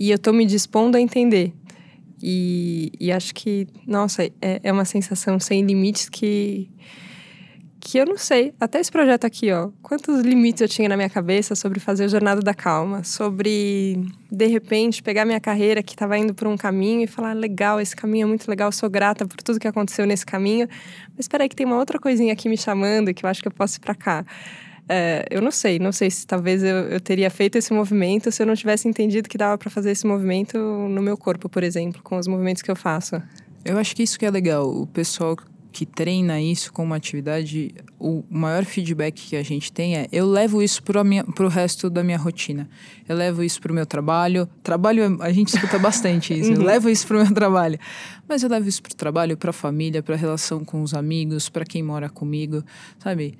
[0.00, 1.52] e eu tô me dispondo a entender.
[2.22, 6.70] E, e acho que, nossa, é, é uma sensação sem limites que
[7.80, 8.52] que eu não sei.
[8.60, 9.70] Até esse projeto aqui, ó.
[9.82, 14.46] Quantos limites eu tinha na minha cabeça sobre fazer a Jornada da Calma, sobre de
[14.46, 18.24] repente pegar minha carreira que estava indo por um caminho e falar: legal, esse caminho
[18.24, 20.68] é muito legal, sou grata por tudo que aconteceu nesse caminho.
[21.16, 23.48] Mas espera aí, que tem uma outra coisinha aqui me chamando que eu acho que
[23.48, 24.24] eu posso ir para cá.
[24.90, 28.42] É, eu não sei, não sei se talvez eu, eu teria feito esse movimento se
[28.42, 32.02] eu não tivesse entendido que dava para fazer esse movimento no meu corpo, por exemplo,
[32.02, 33.22] com os movimentos que eu faço.
[33.64, 34.66] Eu acho que isso que é legal.
[34.66, 35.36] O pessoal
[35.78, 40.60] que treina isso como atividade, o maior feedback que a gente tem é eu levo
[40.60, 42.68] isso para o resto da minha rotina.
[43.08, 44.48] Eu levo isso para o meu trabalho.
[44.60, 46.52] Trabalho, a gente escuta bastante isso.
[46.52, 47.78] Eu levo isso para o meu trabalho.
[48.28, 50.94] Mas eu levo isso para o trabalho, para a família, para a relação com os
[50.94, 52.64] amigos, para quem mora comigo,
[52.98, 53.38] sabe?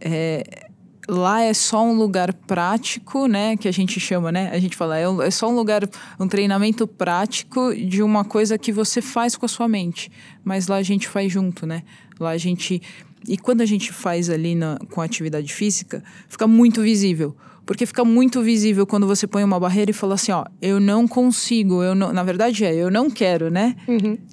[0.00, 0.68] É,
[1.08, 3.56] lá é só um lugar prático, né?
[3.56, 4.50] Que a gente chama, né?
[4.52, 5.88] A gente fala, é, um- é só um lugar,
[6.18, 10.10] um treinamento prático de uma coisa que você faz com a sua mente.
[10.44, 11.82] Mas lá a gente faz junto, né?
[12.20, 12.80] Lá a gente.
[13.28, 17.36] E quando a gente faz ali na, com atividade física, fica muito visível.
[17.64, 21.06] Porque fica muito visível quando você põe uma barreira e fala assim, ó, eu não
[21.06, 23.76] consigo, eu não, na verdade é, eu não quero, né?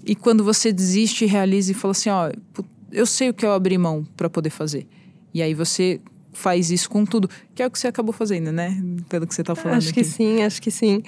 [0.03, 2.31] E quando você desiste, realiza e fala assim, ó,
[2.91, 4.87] eu sei o que eu abri mão para poder fazer.
[5.31, 6.01] E aí você
[6.39, 8.81] faz isso com tudo, que é o que você acabou fazendo, né?
[9.09, 10.09] Pelo que você tá falando Acho que aqui.
[10.09, 11.03] sim, acho que sim.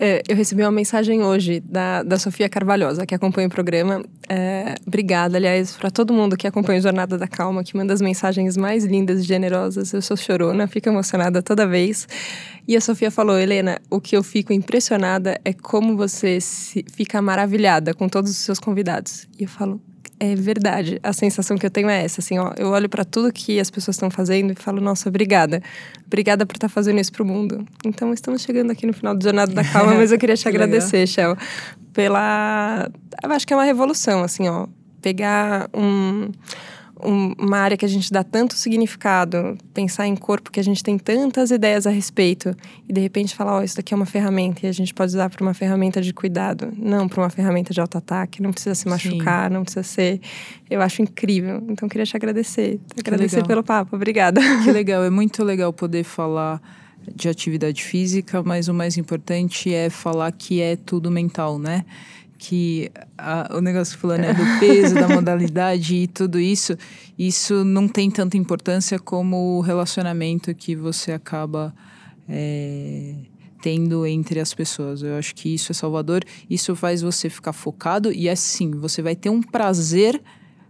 [0.00, 4.02] É, eu recebi uma mensagem hoje da, da Sofia Carvalhosa, que acompanha o programa.
[4.28, 8.00] É, obrigada, aliás, para todo mundo que acompanha o Jornada da Calma, que manda as
[8.00, 9.92] mensagens mais lindas e generosas.
[9.92, 12.08] Eu sou chorona, fico emocionada toda vez.
[12.66, 17.20] E a Sofia falou, Helena, o que eu fico impressionada é como você se, fica
[17.20, 19.28] maravilhada com todos os seus convidados.
[19.38, 19.80] E eu falo,
[20.18, 21.00] é verdade.
[21.02, 23.70] A sensação que eu tenho é essa, assim, ó, eu olho para tudo que as
[23.70, 25.62] pessoas estão fazendo e falo, nossa, obrigada.
[26.06, 27.66] Obrigada por estar fazendo isso pro mundo.
[27.84, 30.48] Então, estamos chegando aqui no final do Jornada da Calma, mas eu queria te Que
[30.48, 31.36] agradecer, Shell,
[31.92, 32.88] pela...
[33.22, 34.66] Eu acho que é uma revolução, assim, ó.
[35.00, 36.30] Pegar um,
[37.04, 40.82] um- uma área que a gente dá tanto significado, pensar em corpo que a gente
[40.82, 42.54] tem tantas ideias a respeito
[42.88, 45.28] e de repente falar, ó, isso daqui é uma ferramenta e a gente pode usar
[45.30, 49.50] para uma ferramenta de cuidado, não para uma ferramenta de autoataque, não precisa se machucar,
[49.50, 50.20] não precisa ser.
[50.70, 51.62] Eu acho incrível.
[51.68, 53.48] Então queria te agradecer, agradecer legal.
[53.48, 53.96] pelo papo.
[53.96, 54.40] Obrigada.
[54.64, 56.60] Que legal, é muito legal poder falar
[57.14, 61.84] de atividade física, mas o mais importante é falar que é tudo mental, né?
[62.44, 66.76] Que a- o negócio que falou, né, do peso, da modalidade e tudo isso,
[67.16, 71.72] isso não tem tanta importância como o relacionamento que você acaba
[72.28, 73.14] é,
[73.62, 75.02] tendo entre as pessoas.
[75.02, 79.14] Eu acho que isso é salvador, isso faz você ficar focado e assim, você vai
[79.14, 80.20] ter um prazer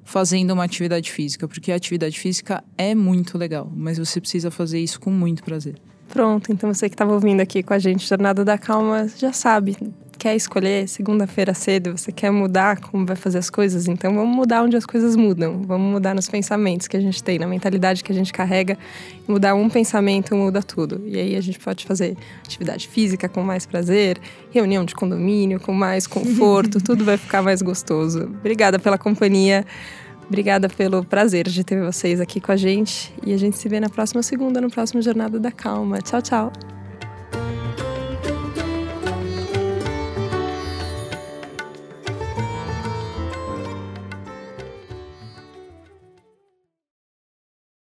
[0.04, 4.78] fazendo uma atividade física, porque a atividade física é muito legal, mas você precisa fazer
[4.78, 5.76] isso com muito prazer.
[6.08, 9.76] Pronto, então você que estava ouvindo aqui com a gente, Jornada da Calma, já sabe.
[10.22, 14.62] Quer escolher segunda-feira cedo, você quer mudar como vai fazer as coisas, então vamos mudar
[14.62, 15.62] onde as coisas mudam.
[15.66, 18.78] Vamos mudar nos pensamentos que a gente tem, na mentalidade que a gente carrega.
[19.26, 21.02] Mudar um pensamento muda tudo.
[21.06, 24.16] E aí a gente pode fazer atividade física com mais prazer,
[24.52, 28.22] reunião de condomínio com mais conforto, tudo vai ficar mais gostoso.
[28.22, 29.66] Obrigada pela companhia.
[30.28, 33.12] Obrigada pelo prazer de ter vocês aqui com a gente.
[33.26, 35.98] E a gente se vê na próxima segunda, no próximo Jornada da Calma.
[35.98, 36.52] Tchau, tchau.